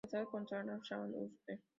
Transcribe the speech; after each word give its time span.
Casado 0.03 0.31
con 0.31 0.47
Sara 0.47 0.79
Shaw 0.81 1.05
Usher. 1.09 1.61